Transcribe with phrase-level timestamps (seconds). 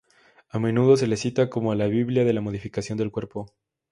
[0.49, 3.53] A menudo se le cita como la Biblia de la modificación del cuerpo.